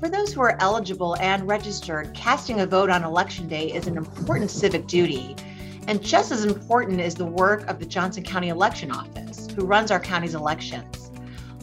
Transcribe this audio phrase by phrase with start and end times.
[0.00, 3.96] For those who are eligible and registered, casting a vote on election day is an
[3.96, 5.34] important civic duty.
[5.88, 9.90] And just as important is the work of the Johnson County Election Office, who runs
[9.90, 11.10] our county's elections.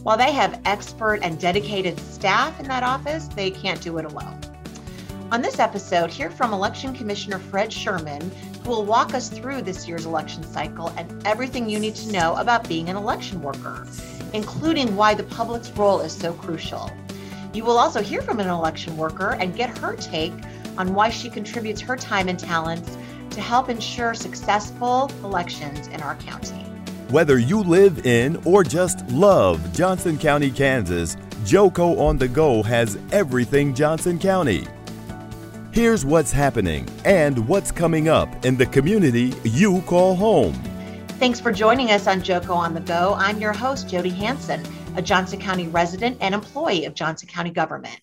[0.02, 4.38] While they have expert and dedicated staff in that office, they can't do it alone.
[5.32, 8.30] On this episode, hear from Election Commissioner Fred Sherman,
[8.62, 12.36] who will walk us through this year's election cycle and everything you need to know
[12.36, 13.86] about being an election worker,
[14.34, 16.90] including why the public's role is so crucial.
[17.56, 20.34] You will also hear from an election worker and get her take
[20.76, 22.98] on why she contributes her time and talents
[23.30, 26.58] to help ensure successful elections in our county.
[27.08, 31.16] Whether you live in or just love Johnson County, Kansas,
[31.46, 34.66] Joco on the Go has everything Johnson County.
[35.72, 40.52] Here's what's happening and what's coming up in the community you call home.
[41.18, 43.14] Thanks for joining us on Joco on the Go.
[43.16, 44.62] I'm your host, Jody Hanson
[44.96, 48.00] a Johnson County resident and employee of Johnson County government.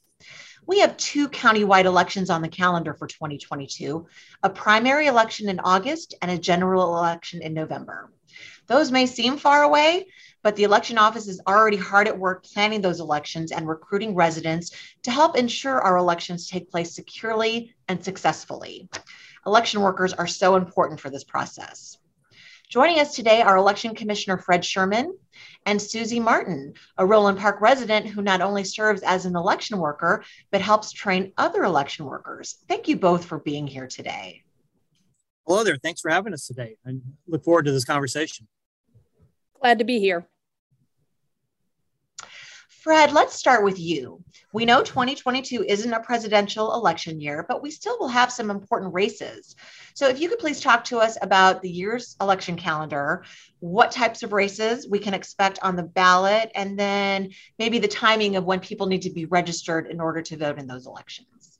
[0.68, 4.08] We have two countywide elections on the calendar for 2022
[4.44, 8.12] a primary election in August and a general election in November.
[8.68, 10.05] Those may seem far away,
[10.44, 14.72] but the election office is already hard at work planning those elections and recruiting residents
[15.02, 18.88] to help ensure our elections take place securely and successfully.
[19.48, 21.98] Election workers are so important for this process.
[22.70, 25.18] Joining us today are Election Commissioner Fred Sherman
[25.66, 30.24] and Susie Martin, a Roeland Park resident who not only serves as an election worker,
[30.52, 32.58] but helps train other election workers.
[32.68, 34.44] Thank you both for being here today.
[35.46, 35.78] Hello there.
[35.78, 36.78] Thanks for having us today.
[36.86, 36.91] I
[37.28, 38.48] look forward to this conversation.
[39.60, 40.28] Glad to be here.
[42.84, 44.21] Fred, let's start with you.
[44.51, 48.93] We know 2022 isn't a presidential election year, but we still will have some important
[48.93, 49.55] races.
[49.93, 53.23] So, if you could please talk to us about the year's election calendar,
[53.61, 58.35] what types of races we can expect on the ballot, and then maybe the timing
[58.35, 61.52] of when people need to be registered in order to vote in those elections.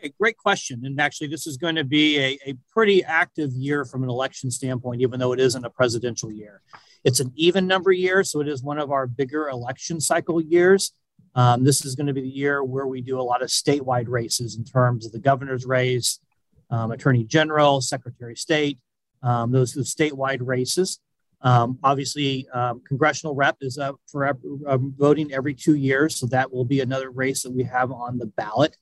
[0.00, 0.80] Okay, great question.
[0.86, 4.50] And actually, this is going to be a, a pretty active year from an election
[4.50, 6.62] standpoint, even though it isn't a presidential year.
[7.04, 10.92] It's an even number year, so it is one of our bigger election cycle years.
[11.34, 14.08] Um, this is going to be the year where we do a lot of statewide
[14.08, 16.18] races in terms of the governor's race,
[16.70, 18.78] um, attorney general, secretary of state,
[19.22, 20.98] um, those, those statewide races.
[21.42, 26.50] Um, obviously, um, congressional rep is up for uh, voting every two years, so that
[26.50, 28.74] will be another race that we have on the ballot.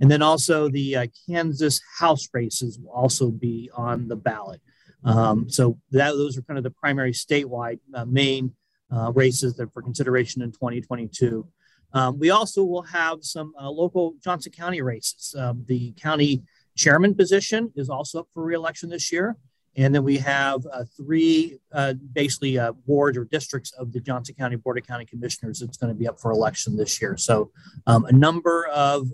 [0.00, 4.60] And then also the uh, Kansas House races will also be on the ballot.
[5.04, 8.52] Um, so that, those are kind of the primary statewide uh, main
[8.94, 11.46] uh, races that for consideration in 2022.
[11.92, 15.34] Um, we also will have some uh, local Johnson County races.
[15.38, 16.42] Um, the county
[16.76, 19.36] chairman position is also up for reelection this year.
[19.78, 24.56] And then we have uh, three uh, basically wards or districts of the Johnson County
[24.56, 27.16] Board of County Commissioners that's going to be up for election this year.
[27.16, 27.50] So
[27.86, 29.12] um, a number of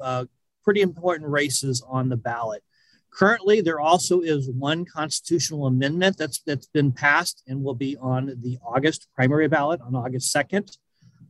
[0.65, 2.63] pretty important races on the ballot.
[3.13, 8.35] Currently, there also is one constitutional amendment that's that's been passed and will be on
[8.43, 10.77] the August primary ballot on August 2nd.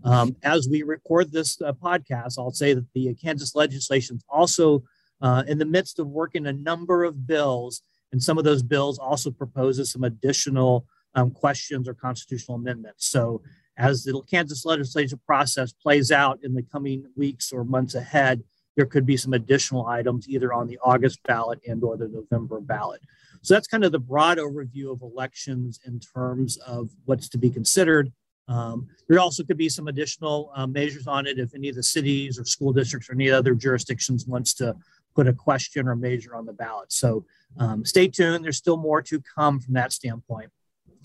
[0.05, 4.85] Um, as we record this uh, podcast, I'll say that the Kansas legislation is also
[5.21, 8.99] uh, in the midst of working a number of bills, and some of those bills
[8.99, 13.09] also proposes some additional um, questions or constitutional amendments.
[13.09, 13.43] So,
[13.77, 18.43] as the Kansas legislative process plays out in the coming weeks or months ahead,
[18.77, 22.61] there could be some additional items either on the August ballot and or the November
[22.61, 23.01] ballot.
[23.43, 27.51] So that's kind of the broad overview of elections in terms of what's to be
[27.51, 28.13] considered.
[28.49, 31.83] Um, there also could be some additional uh, measures on it if any of the
[31.83, 34.75] cities or school districts or any other jurisdictions wants to
[35.15, 36.93] put a question or measure on the ballot.
[36.93, 37.25] So
[37.59, 38.45] um, stay tuned.
[38.45, 40.51] There's still more to come from that standpoint.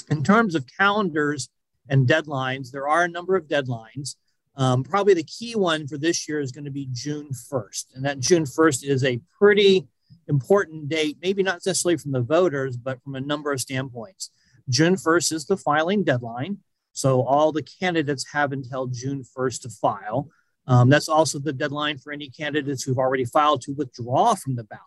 [0.10, 1.50] In terms of calendars
[1.90, 4.16] and deadlines, there are a number of deadlines.
[4.58, 7.96] Um, probably the key one for this year is going to be June 1st.
[7.96, 9.88] And that June 1st is a pretty
[10.28, 14.32] important date, maybe not necessarily from the voters, but from a number of standpoints.
[14.68, 16.58] June 1st is the filing deadline.
[16.92, 20.30] So all the candidates have until June 1st to file.
[20.66, 24.64] Um, that's also the deadline for any candidates who've already filed to withdraw from the
[24.64, 24.84] ballot.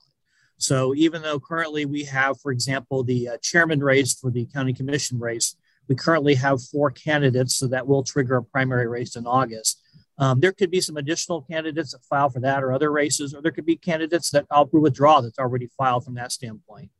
[0.58, 4.74] So even though currently we have, for example, the uh, chairman race for the county
[4.74, 5.56] commission race,
[5.88, 9.80] we currently have four candidates, so that will trigger a primary race in August.
[10.18, 13.40] Um, there could be some additional candidates that file for that or other races, or
[13.40, 16.90] there could be candidates that I'll withdraw that's already filed from that standpoint.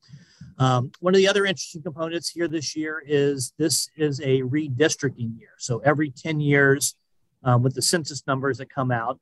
[0.59, 5.39] Um, one of the other interesting components here this year is this is a redistricting
[5.39, 5.51] year.
[5.59, 6.97] So every 10 years,
[7.45, 9.19] um, with the census numbers that come out,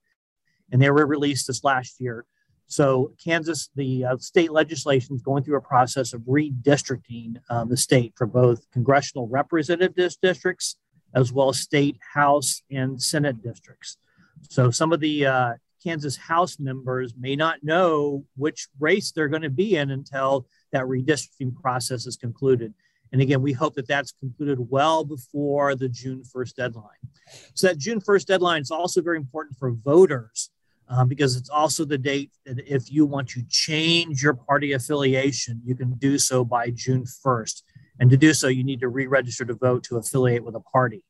[0.72, 2.25] and they were released this last year,
[2.69, 7.76] so Kansas, the uh, state legislation is going through a process of redistricting um, the
[7.79, 10.76] state for both congressional representative districts
[11.15, 13.97] as well as state house and senate districts.
[14.50, 19.43] So some of the uh, Kansas House members may not know which race they're going
[19.43, 22.75] to be in until that redistricting process is concluded.
[23.12, 26.85] And again, we hope that that's concluded well before the June 1st deadline.
[27.55, 30.50] So that June 1st deadline is also very important for voters
[30.88, 35.61] um, because it's also the date that if you want to change your party affiliation,
[35.64, 37.62] you can do so by June 1st.
[38.00, 40.61] And to do so, you need to re register to vote to affiliate with a
[40.61, 41.05] party.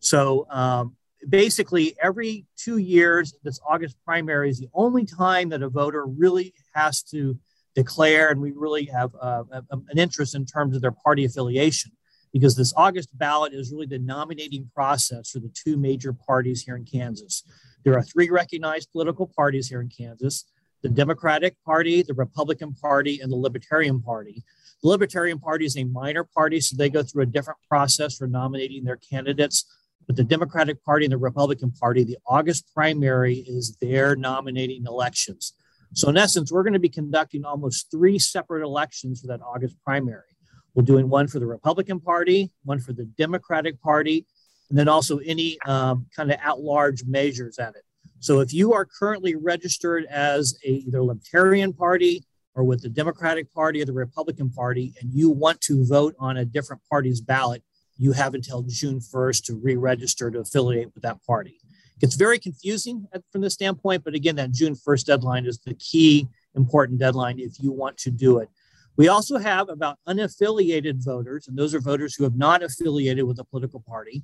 [0.00, 0.96] So um,
[1.28, 6.52] basically, every two years, this August primary is the only time that a voter really
[6.74, 7.38] has to
[7.74, 11.92] declare, and we really have uh, an interest in terms of their party affiliation.
[12.32, 16.74] Because this August ballot is really the nominating process for the two major parties here
[16.74, 17.44] in Kansas.
[17.84, 20.44] There are three recognized political parties here in Kansas
[20.84, 24.44] the Democratic Party, the Republican Party, and the Libertarian Party.
[24.82, 28.26] The Libertarian Party is a minor party, so they go through a different process for
[28.26, 29.64] nominating their candidates.
[30.06, 35.54] But the Democratic Party and the Republican Party, the August primary is their nominating elections.
[35.94, 39.76] So, in essence, we're going to be conducting almost three separate elections for that August
[39.82, 40.36] primary.
[40.74, 44.26] We're doing one for the Republican Party, one for the Democratic Party,
[44.68, 47.82] and then also any um, kind of at large measures at it.
[48.20, 52.24] So, if you are currently registered as a either Libertarian Party,
[52.54, 56.36] or with the Democratic Party or the Republican Party, and you want to vote on
[56.36, 57.62] a different party's ballot,
[57.96, 61.58] you have until June 1st to re register to affiliate with that party.
[61.96, 65.74] It gets very confusing from this standpoint, but again, that June 1st deadline is the
[65.74, 68.48] key important deadline if you want to do it.
[68.96, 73.40] We also have about unaffiliated voters, and those are voters who have not affiliated with
[73.40, 74.22] a political party.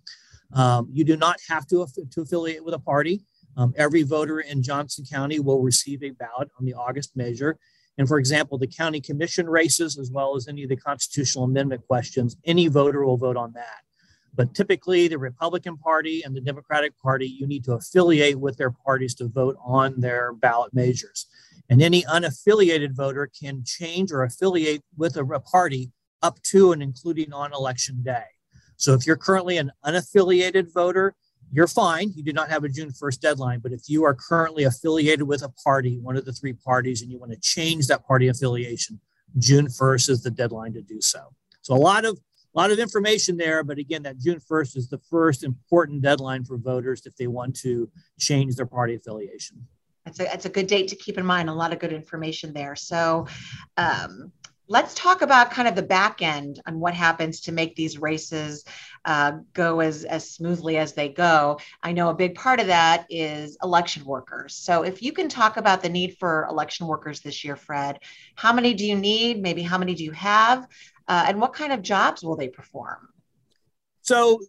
[0.52, 3.22] Um, you do not have to, to affiliate with a party.
[3.56, 7.58] Um, every voter in Johnson County will receive a ballot on the August measure.
[7.98, 11.86] And for example, the county commission races, as well as any of the constitutional amendment
[11.86, 13.80] questions, any voter will vote on that.
[14.34, 18.70] But typically, the Republican Party and the Democratic Party, you need to affiliate with their
[18.70, 21.26] parties to vote on their ballot measures.
[21.68, 25.90] And any unaffiliated voter can change or affiliate with a party
[26.22, 28.24] up to and including on election day.
[28.80, 31.14] So if you're currently an unaffiliated voter,
[31.52, 32.12] you're fine.
[32.16, 33.60] You do not have a June 1st deadline.
[33.60, 37.10] But if you are currently affiliated with a party, one of the three parties, and
[37.10, 38.98] you want to change that party affiliation,
[39.38, 41.34] June 1st is the deadline to do so.
[41.60, 42.18] So a lot of
[42.52, 46.44] a lot of information there, but again, that June 1st is the first important deadline
[46.44, 47.88] for voters if they want to
[48.18, 49.68] change their party affiliation.
[50.04, 51.48] That's a, that's a good date to keep in mind.
[51.48, 52.74] A lot of good information there.
[52.74, 53.28] So,
[53.76, 54.32] um,
[54.70, 58.64] let's talk about kind of the back end on what happens to make these races
[59.04, 61.58] uh, go as, as smoothly as they go.
[61.82, 64.54] I know a big part of that is election workers.
[64.54, 67.98] So if you can talk about the need for election workers this year, Fred,
[68.36, 69.42] how many do you need?
[69.42, 70.68] Maybe how many do you have?
[71.08, 73.08] Uh, and what kind of jobs will they perform?
[74.02, 74.40] So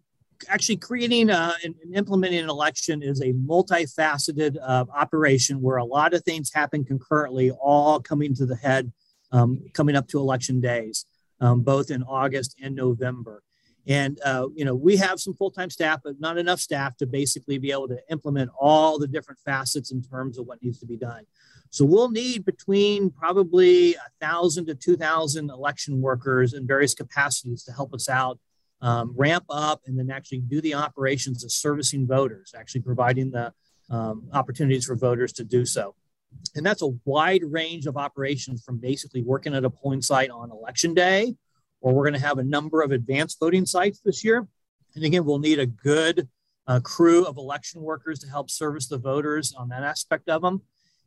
[0.47, 6.13] actually creating uh, and implementing an election is a multifaceted uh, operation where a lot
[6.13, 8.91] of things happen concurrently, all coming to the head
[9.31, 11.05] um, coming up to election days,
[11.39, 13.43] um, both in August and November.
[13.87, 17.07] And, uh, you know, we have some full time staff, but not enough staff to
[17.07, 20.85] basically be able to implement all the different facets in terms of what needs to
[20.85, 21.25] be done.
[21.71, 27.71] So we'll need between probably a thousand to 2,000 election workers in various capacities to
[27.71, 28.39] help us out,
[28.81, 33.53] um, ramp up, and then actually do the operations of servicing voters, actually providing the
[33.89, 35.95] um, opportunities for voters to do so.
[36.55, 40.51] And that's a wide range of operations from basically working at a polling site on
[40.51, 41.35] election day,
[41.79, 44.47] or we're going to have a number of advanced voting sites this year.
[44.95, 46.27] And again, we'll need a good
[46.67, 50.61] uh, crew of election workers to help service the voters on that aspect of them.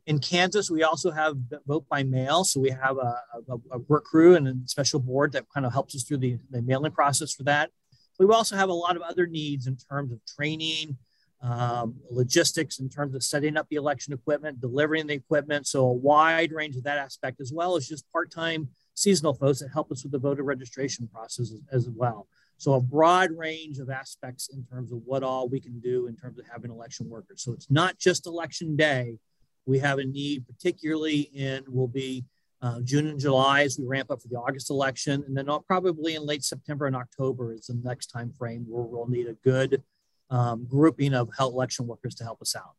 [0.07, 2.45] In Kansas, we also have vote by mail.
[2.45, 5.73] So we have a, a, a work crew and a special board that kind of
[5.73, 7.71] helps us through the, the mailing process for that.
[8.19, 10.97] We also have a lot of other needs in terms of training,
[11.45, 15.67] um, logistics in terms of setting up the election equipment, delivering the equipment.
[15.67, 19.69] So a wide range of that aspect, as well as just part-time seasonal folks that
[19.71, 22.27] help us with the voter registration process as, as well.
[22.57, 26.17] So a broad range of aspects in terms of what all we can do in
[26.17, 27.43] terms of having election workers.
[27.43, 29.19] So it's not just election day.
[29.67, 32.25] We have a need, particularly in will be
[32.63, 36.15] uh, June and July as we ramp up for the August election, and then probably
[36.15, 39.83] in late September and October is the next time frame where we'll need a good
[40.31, 42.75] um, grouping of health election workers to help us out.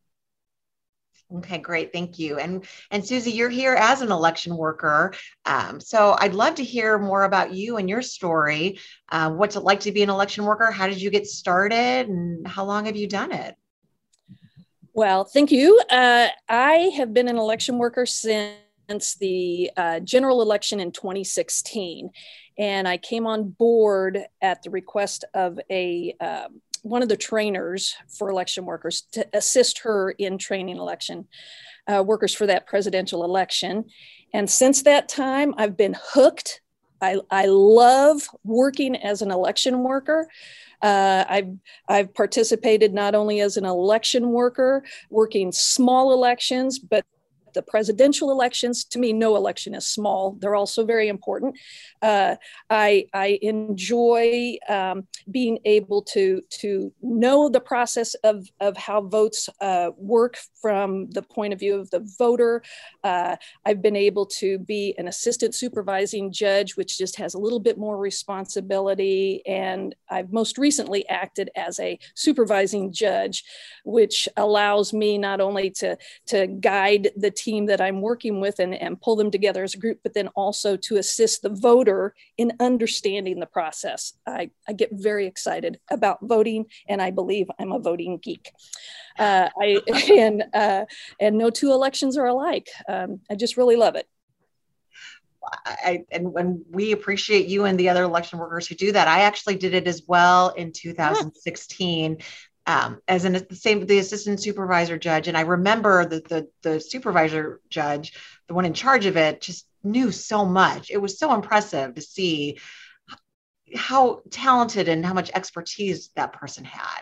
[1.33, 1.91] Okay, great.
[1.91, 2.37] Thank you.
[2.37, 5.13] And and Susie, you're here as an election worker.
[5.45, 8.79] Um, so I'd love to hear more about you and your story.
[9.11, 10.69] Uh, what's it like to be an election worker?
[10.69, 13.55] How did you get started, and how long have you done it?
[14.93, 15.81] Well, thank you.
[15.89, 22.11] Uh, I have been an election worker since the uh, general election in 2016,
[22.59, 27.95] and I came on board at the request of a um, one of the trainers
[28.07, 31.27] for election workers to assist her in training election
[31.87, 33.85] uh, workers for that presidential election.
[34.33, 36.61] And since that time, I've been hooked.
[37.01, 40.27] I, I love working as an election worker.
[40.79, 47.03] Uh, I've, I've participated not only as an election worker, working small elections, but
[47.55, 50.37] the presidential elections, to me, no election is small.
[50.39, 51.57] They're also very important.
[52.01, 52.35] Uh,
[52.69, 59.49] I, I enjoy um, being able to, to know the process of, of how votes
[59.61, 62.61] uh, work from the point of view of the voter.
[63.03, 63.35] Uh,
[63.65, 67.77] I've been able to be an assistant supervising judge, which just has a little bit
[67.77, 69.41] more responsibility.
[69.47, 73.43] And I've most recently acted as a supervising judge,
[73.85, 75.97] which allows me not only to,
[76.27, 79.77] to guide the team that I'm working with and, and pull them together as a
[79.77, 84.13] group, but then also to assist the voter in understanding the process.
[84.25, 88.51] I, I get very excited about voting, and I believe I'm a voting geek.
[89.19, 89.79] Uh, I
[90.11, 90.85] and uh,
[91.19, 92.67] and no two elections are alike.
[92.89, 94.07] Um, I just really love it.
[95.65, 99.07] I, and when we appreciate you and the other election workers who do that.
[99.07, 102.17] I actually did it as well in 2016
[102.67, 105.27] um, as an the same the assistant supervisor judge.
[105.27, 108.13] And i remember that the the supervisor judge
[108.47, 110.89] the one in charge of it just knew so much.
[110.89, 112.59] It was so impressive to see
[113.75, 117.01] how talented and how much expertise that person had.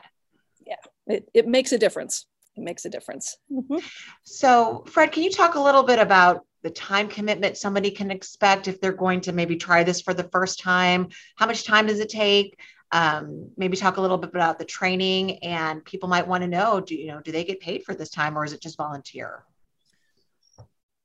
[0.65, 0.75] Yeah
[1.07, 2.25] it, it makes a difference.
[2.55, 3.37] It makes a difference.
[3.51, 3.77] Mm-hmm.
[4.23, 8.67] so fred can you talk a little bit about the time commitment somebody can expect
[8.67, 11.09] if they're going to maybe try this for the first time?
[11.35, 12.57] How much time does it take
[12.93, 16.79] um, maybe talk a little bit about the training and people might want to know
[16.79, 19.43] do you know do they get paid for this time or is it just volunteer?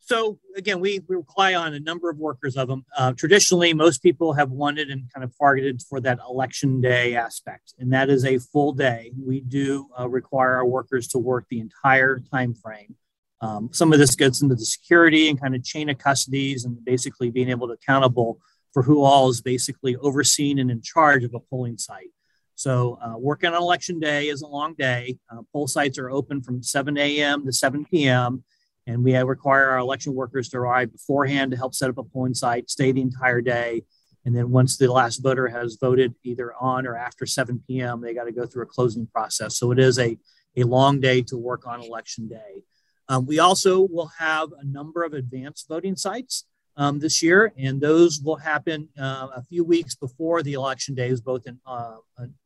[0.00, 4.02] So again we, we rely on a number of workers of them uh, traditionally most
[4.02, 8.26] people have wanted and kind of targeted for that election day aspect and that is
[8.26, 9.10] a full day.
[9.18, 12.96] We do uh, require our workers to work the entire time frame.
[13.40, 16.84] Um, some of this gets into the security and kind of chain of custodies and
[16.84, 18.40] basically being able to accountable
[18.78, 22.12] for who all is basically overseen and in charge of a polling site.
[22.54, 25.18] So, uh, working on election day is a long day.
[25.28, 27.44] Uh, poll sites are open from 7 a.m.
[27.44, 28.44] to 7 p.m.,
[28.86, 32.34] and we require our election workers to arrive beforehand to help set up a polling
[32.34, 33.82] site, stay the entire day.
[34.24, 38.14] And then, once the last voter has voted either on or after 7 p.m., they
[38.14, 39.56] got to go through a closing process.
[39.56, 40.16] So, it is a,
[40.56, 42.62] a long day to work on election day.
[43.08, 46.44] Um, we also will have a number of advanced voting sites
[46.78, 51.20] um, this year, and those will happen uh, a few weeks before the election days,
[51.20, 51.96] both in uh,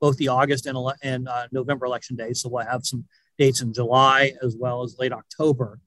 [0.01, 2.41] both the August and, ele- and uh, November election days.
[2.41, 3.05] So we'll have some
[3.39, 5.79] dates in July as well as late October,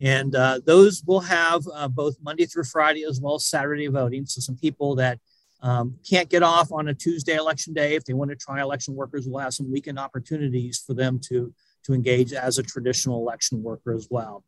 [0.00, 4.26] and uh, those will have uh, both Monday through Friday as well as Saturday voting.
[4.26, 5.18] So some people that
[5.62, 8.94] um, can't get off on a Tuesday election day, if they want to try election
[8.94, 13.62] workers, will have some weekend opportunities for them to to engage as a traditional election
[13.62, 14.44] worker as well.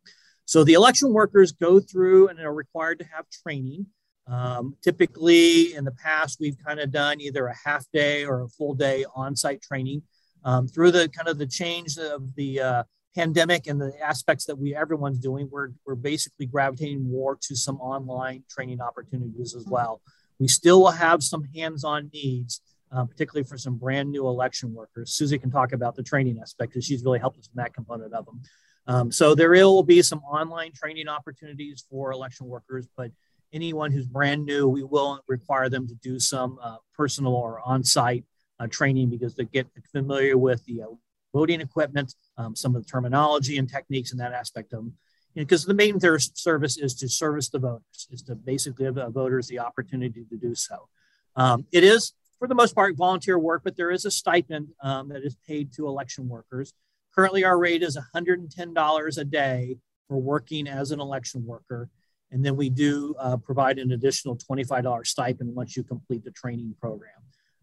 [0.47, 3.87] So the election workers go through and are required to have training.
[4.29, 8.49] Um, typically, in the past, we've kind of done either a half day or a
[8.49, 10.03] full day on-site training.
[10.45, 12.83] Um, through the kind of the change of the uh,
[13.17, 17.81] pandemic and the aspects that we everyone's doing, we're we're basically gravitating more to some
[17.81, 20.01] online training opportunities as well.
[20.39, 22.61] We still will have some hands-on needs,
[22.93, 25.13] uh, particularly for some brand new election workers.
[25.13, 28.15] Susie can talk about the training aspect because she's really helped us in that component
[28.15, 28.43] of them.
[28.87, 33.11] Um, so there will be some online training opportunities for election workers, but
[33.53, 38.25] anyone who's brand new, we will require them to do some uh, personal or on-site
[38.61, 40.87] uh, training because they get familiar with the uh,
[41.33, 44.95] voting equipment, um, some of the terminology and techniques in that aspect of them.
[45.35, 49.59] Because the main service is to service the voters, is to basically give voters the
[49.59, 50.89] opportunity to do so.
[51.35, 55.11] Um, it is, for the most part, volunteer work, but there is a stipend um,
[55.11, 56.73] that is paid to election workers.
[57.17, 61.89] Currently, our rate is $110 a day for working as an election worker.
[62.31, 66.75] And then we do uh, provide an additional $25 stipend once you complete the training
[66.81, 67.11] program.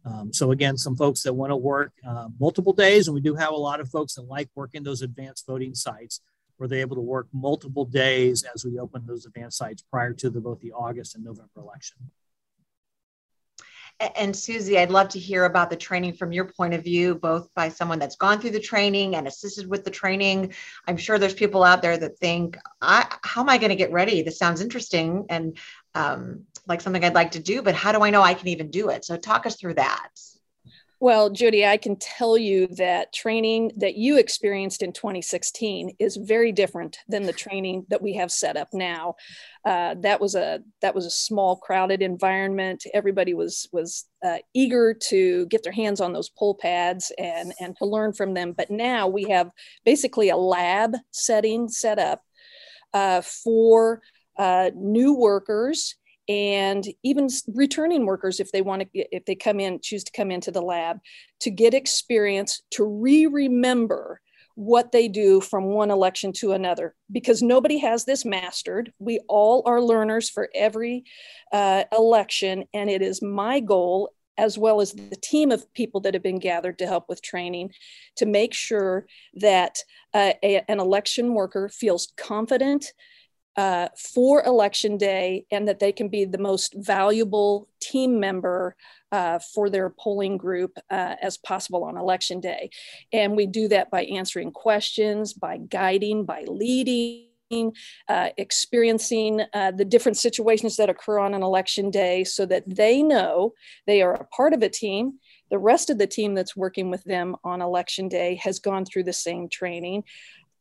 [0.06, 3.36] Um, so again, some folks that want to work uh, multiple days, and we do
[3.36, 6.22] have a lot of folks that like working those advanced voting sites
[6.58, 10.30] where they're able to work multiple days as we open those advanced sites prior to
[10.30, 11.98] the, both the August and November election.
[14.16, 17.54] And Susie, I'd love to hear about the training from your point of view, both
[17.54, 20.54] by someone that's gone through the training and assisted with the training.
[20.88, 24.22] I'm sure there's people out there that think, how am I going to get ready?
[24.22, 25.58] This sounds interesting and
[25.96, 28.70] um, like something I'd like to do, but how do I know I can even
[28.70, 29.06] do it?
[29.06, 30.10] So talk us through that.
[31.04, 36.54] Well, Jody, I can tell you that training that you experienced in 2016 is very
[36.54, 39.16] different than the training that we have set up now.
[39.66, 42.86] Uh, that was a that was a small, crowded environment.
[42.94, 47.76] Everybody was was uh, eager to get their hands on those poll pads and and
[47.80, 48.54] to learn from them.
[48.54, 49.52] But now we have
[49.84, 52.22] basically a lab setting set up
[52.94, 54.02] uh, for
[54.38, 55.98] uh, new workers
[56.30, 60.32] and even returning workers if they want to if they come in choose to come
[60.32, 61.00] into the lab
[61.42, 64.22] to get experience to re-remember
[64.56, 68.94] what they do from one election to another because nobody has this mastered.
[69.00, 71.06] We all are learners for every
[71.52, 76.14] uh, election and it is my goal as well as the team of people that
[76.16, 77.72] have been gathered to help with training
[78.16, 79.78] to make sure that
[80.14, 82.94] uh, a, an election worker feels confident
[83.56, 88.76] uh, for election day and that they can be the most valuable team member
[89.12, 92.70] uh, for their polling group uh, as possible on election day.
[93.12, 97.30] And we do that by answering questions, by guiding, by leading.
[98.10, 103.04] Uh, experiencing uh, the different situations that occur on an election day so that they
[103.04, 103.54] know
[103.86, 105.20] they are a part of a team
[105.52, 109.04] the rest of the team that's working with them on election day has gone through
[109.04, 110.04] the same training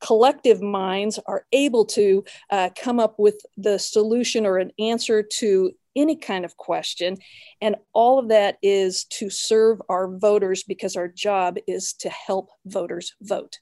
[0.02, 5.73] collective minds are able to uh, come up with the solution or an answer to
[5.94, 7.16] any kind of question.
[7.61, 12.50] And all of that is to serve our voters because our job is to help
[12.64, 13.59] voters vote.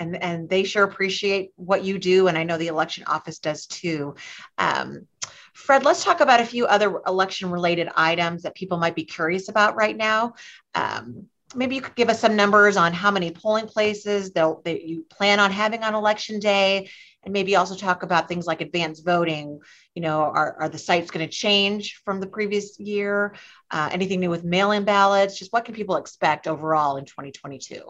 [0.00, 2.28] And, and they sure appreciate what you do.
[2.28, 4.14] And I know the election office does too.
[4.56, 5.08] Um,
[5.54, 9.48] Fred, let's talk about a few other election related items that people might be curious
[9.48, 10.34] about right now.
[10.74, 15.04] Um, maybe you could give us some numbers on how many polling places that you
[15.10, 16.88] plan on having on election day
[17.24, 19.60] and maybe also talk about things like advanced voting
[19.94, 23.34] you know are, are the sites going to change from the previous year
[23.70, 27.82] uh, anything new with mail-in ballots just what can people expect overall in 2022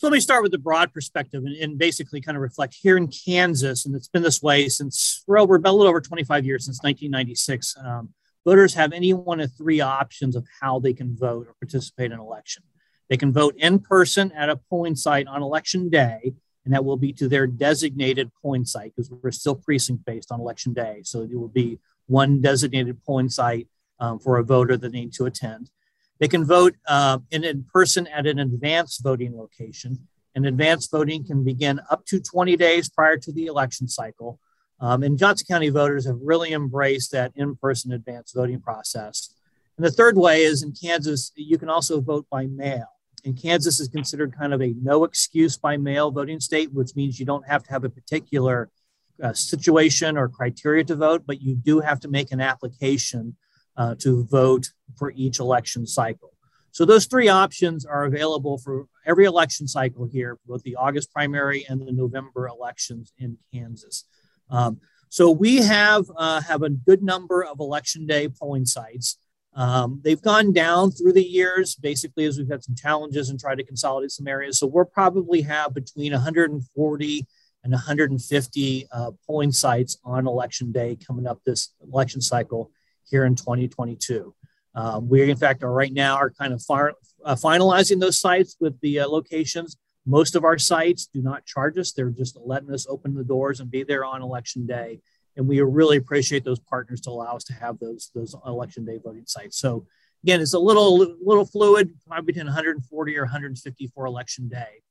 [0.00, 2.96] so let me start with the broad perspective and, and, basically kind of reflect here
[2.96, 6.46] in Kansas, and it's been this way since well, we're about a little over 25
[6.46, 7.74] years since 1996.
[7.84, 8.10] Um,
[8.44, 12.12] voters have any one of three options of how they can vote or participate in
[12.12, 12.62] an election.
[13.08, 16.34] They can vote in person at a polling site on election day,
[16.64, 20.40] and that will be to their designated polling site because we're still precinct based on
[20.40, 21.00] election day.
[21.04, 23.68] So it will be one designated polling site
[24.00, 25.70] um, for a voter that needs to attend.
[26.18, 30.06] They can vote uh, in, in person at an advanced voting location.
[30.34, 34.38] And advanced voting can begin up to 20 days prior to the election cycle.
[34.80, 39.34] Um, and Johnson County voters have really embraced that in person advanced voting process.
[39.76, 42.88] And the third way is in Kansas, you can also vote by mail
[43.24, 47.18] and Kansas is considered kind of a no excuse by mail voting state, which means
[47.18, 48.70] you don't have to have a particular
[49.22, 53.36] uh, situation or criteria to vote, but you do have to make an application
[53.76, 56.32] uh, to vote for each election cycle.
[56.72, 61.64] So those three options are available for every election cycle here, both the August primary
[61.68, 64.04] and the November elections in Kansas.
[64.50, 69.18] Um, so we have uh, have a good number of election day polling sites.
[69.58, 73.58] Um, they've gone down through the years, basically, as we've had some challenges and tried
[73.58, 74.56] to consolidate some areas.
[74.56, 77.26] So we'll probably have between 140
[77.64, 82.70] and 150 uh, polling sites on election day coming up this election cycle
[83.10, 84.32] here in 2022.
[84.76, 86.94] Um, we, in fact, are right now are kind of far,
[87.24, 89.76] uh, finalizing those sites with the uh, locations.
[90.06, 93.58] Most of our sites do not charge us; they're just letting us open the doors
[93.58, 95.00] and be there on election day
[95.38, 98.98] and we really appreciate those partners to allow us to have those those election day
[99.02, 99.58] voting sites.
[99.58, 99.86] So
[100.22, 104.82] again, it's a little little fluid, probably between 140 or 150 for election day.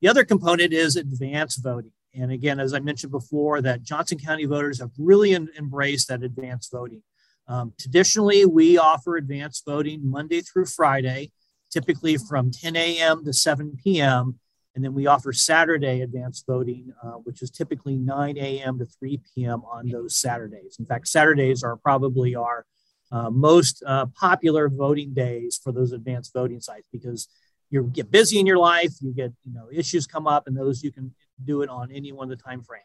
[0.00, 1.90] The other component is advanced voting.
[2.14, 6.70] And again, as I mentioned before, that Johnson County voters have really embraced that advanced
[6.70, 7.02] voting.
[7.48, 11.32] Um, traditionally, we offer advanced voting Monday through Friday,
[11.70, 13.24] typically from 10 a.m.
[13.24, 14.38] to 7 p.m.
[14.78, 18.78] And then we offer Saturday advanced voting, uh, which is typically 9 a.m.
[18.78, 19.64] to 3 p.m.
[19.64, 20.76] on those Saturdays.
[20.78, 22.64] In fact, Saturdays are probably our
[23.10, 27.26] uh, most uh, popular voting days for those advanced voting sites because
[27.70, 30.84] you get busy in your life, you get you know issues come up, and those
[30.84, 31.12] you can
[31.44, 32.84] do it on any one of the time frames.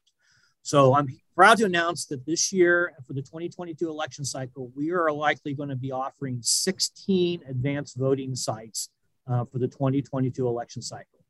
[0.63, 5.11] So I'm proud to announce that this year for the 2022 election cycle, we are
[5.11, 8.89] likely going to be offering 16 advanced voting sites
[9.29, 11.22] uh, for the 2022 election cycle.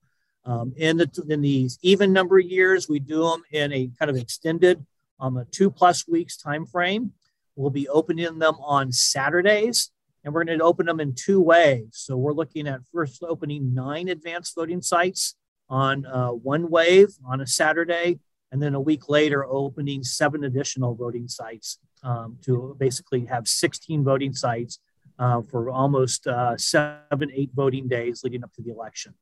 [0.46, 4.12] Um, in, the, in these even number of years, we do them in a kind
[4.12, 4.86] of extended,
[5.20, 7.14] um, a two plus weeks time frame.
[7.56, 9.92] We'll be opening them on Saturdays,
[10.24, 11.88] and we're going to open them in two ways.
[11.92, 15.36] So we're looking at first opening nine advanced voting sites
[15.70, 18.20] on uh, one wave on a Saturday,
[18.52, 24.04] and then a week later opening seven additional voting sites um, to basically have 16
[24.04, 24.80] voting sites
[25.20, 29.14] uh, for almost uh, seven, eight voting days leading up to the election.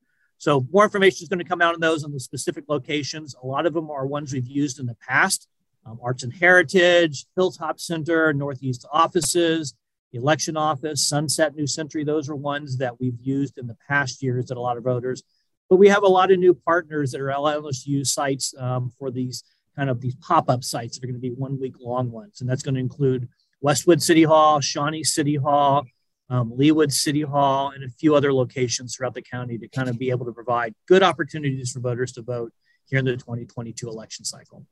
[0.42, 3.36] So more information is going to come out on those on the specific locations.
[3.44, 5.48] A lot of them are ones we've used in the past.
[5.86, 9.76] Um, Arts and Heritage, Hilltop Center, Northeast offices,
[10.12, 12.04] the election office, Sunset New Century.
[12.04, 15.22] Those are ones that we've used in the past years that a lot of voters.
[15.70, 18.56] But we have a lot of new partners that are allowing us to use sites
[18.58, 19.44] um, for these
[19.76, 22.42] kind of these pop-up sites that are going to be one week long ones.
[22.42, 23.30] And that's going to include
[23.62, 25.86] Westwood City Hall, Shawnee City Hall,
[26.32, 30.00] um, Leawood City Hall, and a few other locations throughout the county to kind of
[30.00, 32.54] be able to provide good opportunities for voters to vote
[32.86, 34.66] here in the 2022 election cycle.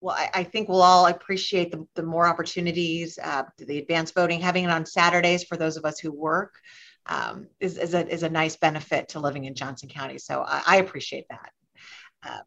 [0.00, 4.40] Well, I, I think we'll all appreciate the, the more opportunities, uh, the advanced voting,
[4.40, 6.54] having it on Saturdays for those of us who work
[7.06, 10.18] um, is, is, a, is a nice benefit to living in Johnson County.
[10.18, 11.50] So I, I appreciate that.
[12.22, 12.40] Uh,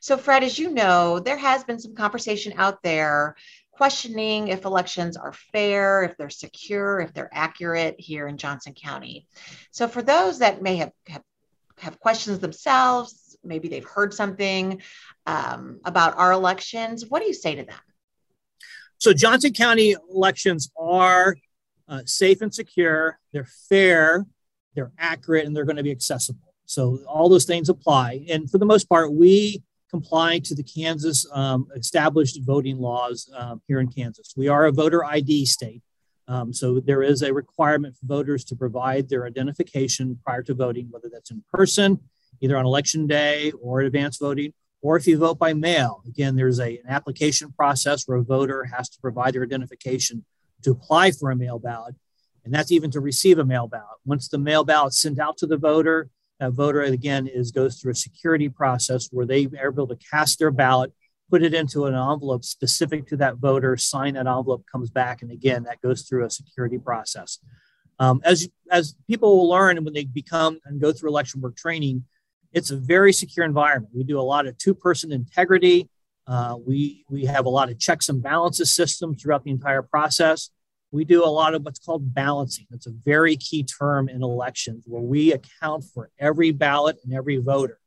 [0.00, 3.36] so, Fred, as you know, there has been some conversation out there
[3.80, 9.26] questioning if elections are fair, if they're secure, if they're accurate here in Johnson County.
[9.70, 11.22] So for those that may have, have,
[11.78, 14.82] have questions themselves, maybe they've heard something
[15.24, 17.80] um, about our elections, what do you say to them?
[18.98, 21.36] So Johnson County elections are
[21.88, 24.26] uh, safe and secure, they're fair,
[24.74, 26.52] they're accurate, and they're going to be accessible.
[26.66, 28.26] So all those things apply.
[28.28, 33.60] And for the most part, we comply to the Kansas um, established voting laws um,
[33.66, 34.32] here in Kansas.
[34.36, 35.82] We are a voter ID state.
[36.28, 40.86] Um, so there is a requirement for voters to provide their identification prior to voting,
[40.90, 41.98] whether that's in person,
[42.40, 46.02] either on election day or advance voting, or if you vote by mail.
[46.06, 50.24] Again, there's a, an application process where a voter has to provide their identification
[50.62, 51.96] to apply for a mail ballot.
[52.44, 53.98] And that's even to receive a mail ballot.
[54.06, 56.08] Once the mail ballot's sent out to the voter,
[56.40, 60.38] that voter again is goes through a security process where they are able to cast
[60.38, 60.92] their ballot
[61.30, 65.30] put it into an envelope specific to that voter sign that envelope comes back and
[65.30, 67.38] again that goes through a security process.
[68.00, 72.04] Um, as as people will learn when they become and go through election work training
[72.52, 73.94] it's a very secure environment.
[73.94, 75.88] We do a lot of two person integrity.
[76.26, 80.50] Uh, we we have a lot of checks and balances system throughout the entire process
[80.92, 82.66] we do a lot of what's called balancing.
[82.72, 87.36] It's a very key term in elections where we account for every ballot and every
[87.36, 87.78] voter.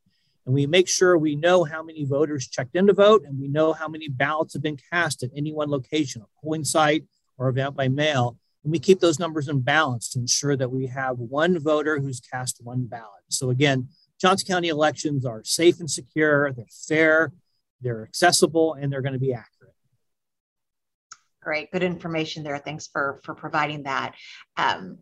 [0.46, 3.48] And we make sure we know how many voters checked in to vote and we
[3.48, 7.06] know how many ballots have been cast at any one location, a polling site
[7.38, 8.38] or a vote by mail.
[8.64, 12.20] And we keep those numbers in balance to ensure that we have one voter who's
[12.20, 13.24] cast one ballot.
[13.30, 13.90] So again,
[14.20, 17.34] Johnson County elections are safe and secure, they're fair,
[17.82, 19.53] they're accessible, and they're going to be accurate.
[21.44, 22.58] Great, good information there.
[22.58, 24.16] Thanks for for providing that.
[24.58, 25.00] Um,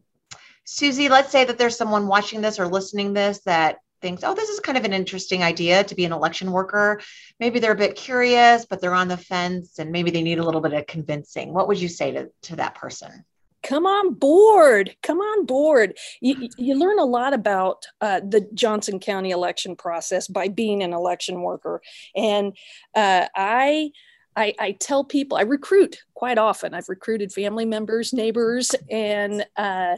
[0.64, 4.50] Susie, let's say that there's someone watching this or listening this that thinks, oh, this
[4.50, 7.02] is kind of an interesting idea to be an election worker.
[7.40, 10.44] Maybe they're a bit curious, but they're on the fence and maybe they need a
[10.44, 11.54] little bit of convincing.
[11.54, 13.26] What would you say to, to that person?
[13.64, 14.96] Come on board.
[15.04, 15.98] Come on board.
[16.20, 20.94] You, you learn a lot about uh, the Johnson County election process by being an
[20.94, 21.82] election worker.
[22.16, 22.58] And
[22.96, 23.92] uh, I,
[24.36, 26.74] I, I, tell people I recruit quite often.
[26.74, 29.98] I've recruited family members, neighbors, and uh,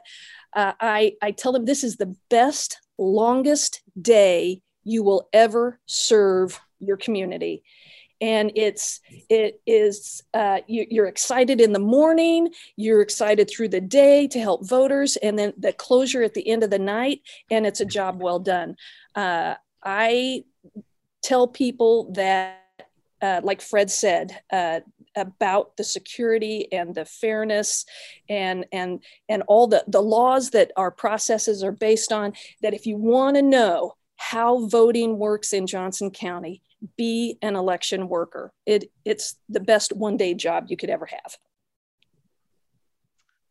[0.54, 6.60] uh, I, I tell them this is the best, longest day you will ever serve
[6.80, 7.63] your community.
[8.22, 13.82] And it's it is uh, you, are excited in the morning, you're excited through the
[13.82, 17.65] day to help voters, and then the closure at the end of the night, and
[17.65, 18.78] it's a job well done.
[19.13, 20.46] Uh, I
[21.22, 22.62] tell people that
[23.23, 24.81] uh, like Fred said, uh,
[25.15, 27.86] about the security and the fairness
[28.29, 32.33] and and and all the the laws that our processes are based on.
[32.62, 36.62] That if you want to know how voting works in Johnson County,
[36.97, 38.51] be an election worker.
[38.65, 41.38] It it's the best one day job you could ever have.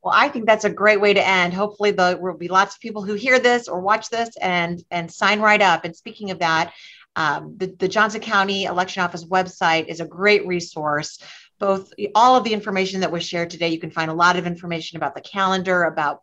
[0.02, 1.54] Well, I think that's a great way to end.
[1.54, 5.11] Hopefully, there will be lots of people who hear this or watch this and and
[5.11, 5.85] sign right up.
[5.85, 6.74] And speaking of that,
[7.16, 11.18] um, the, the Johnson County Election Office website is a great resource.
[11.59, 14.46] Both all of the information that was shared today, you can find a lot of
[14.46, 16.22] information about the calendar, about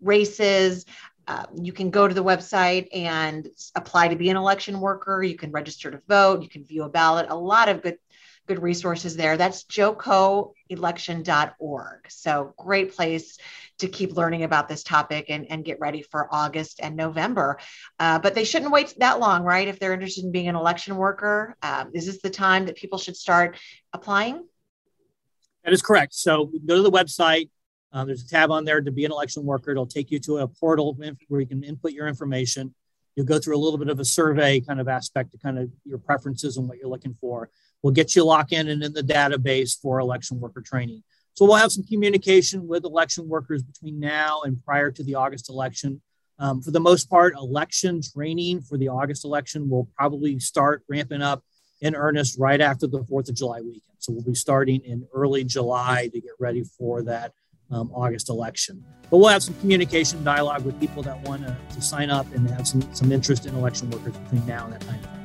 [0.00, 0.84] races.
[1.28, 5.22] Uh, you can go to the website and apply to be an election worker.
[5.22, 6.42] You can register to vote.
[6.42, 7.26] You can view a ballot.
[7.28, 7.98] A lot of good
[8.50, 9.36] good resources there.
[9.36, 11.98] That's jocoelection.org.
[12.08, 13.38] So great place
[13.78, 17.60] to keep learning about this topic and, and get ready for August and November.
[18.00, 19.68] Uh, but they shouldn't wait that long, right?
[19.68, 22.98] If they're interested in being an election worker, um, is this the time that people
[22.98, 23.56] should start
[23.92, 24.44] applying?
[25.62, 26.12] That is correct.
[26.14, 27.50] So go to the website.
[27.92, 29.70] Um, there's a tab on there to be an election worker.
[29.70, 32.74] It'll take you to a portal where you can input your information.
[33.14, 35.70] You'll go through a little bit of a survey kind of aspect to kind of
[35.84, 37.48] your preferences and what you're looking for.
[37.82, 41.02] We'll get you locked in and in the database for election worker training.
[41.34, 45.48] So we'll have some communication with election workers between now and prior to the August
[45.48, 46.02] election.
[46.38, 51.22] Um, for the most part, election training for the August election will probably start ramping
[51.22, 51.42] up
[51.80, 53.82] in earnest right after the 4th of July weekend.
[53.98, 57.32] So we'll be starting in early July to get ready for that
[57.70, 58.84] um, August election.
[59.10, 62.48] But we'll have some communication dialogue with people that want to, to sign up and
[62.50, 65.19] have some, some interest in election workers between now and that time.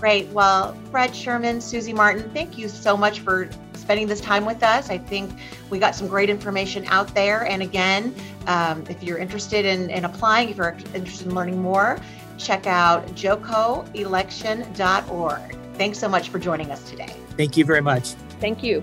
[0.00, 0.26] Great.
[0.28, 4.88] Well, Fred Sherman, Susie Martin, thank you so much for spending this time with us.
[4.88, 5.30] I think
[5.68, 7.44] we got some great information out there.
[7.44, 8.14] And again,
[8.46, 11.98] um, if you're interested in, in applying, if you're interested in learning more,
[12.38, 15.56] check out jocoelection.org.
[15.74, 17.14] Thanks so much for joining us today.
[17.36, 18.12] Thank you very much.
[18.40, 18.82] Thank you.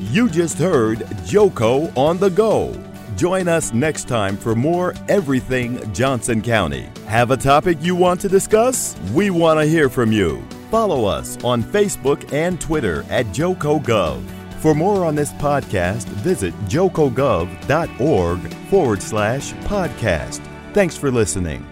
[0.00, 2.89] You just heard Joco on the Go.
[3.20, 6.88] Join us next time for more Everything Johnson County.
[7.06, 8.98] Have a topic you want to discuss?
[9.12, 10.42] We want to hear from you.
[10.70, 14.24] Follow us on Facebook and Twitter at JocoGov.
[14.62, 20.40] For more on this podcast, visit jocogov.org forward slash podcast.
[20.72, 21.69] Thanks for listening.